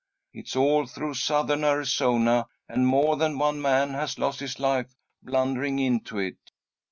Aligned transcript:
It's 0.33 0.55
all 0.55 0.87
through 0.87 1.13
Southern 1.13 1.63
Arizona, 1.63 2.47
and 2.67 2.87
more 2.87 3.17
than 3.17 3.37
one 3.37 3.61
man 3.61 3.91
has 3.93 4.17
lost 4.17 4.39
his 4.39 4.59
life 4.59 4.95
blundering 5.21 5.77
into 5.77 6.17
it." 6.17 6.37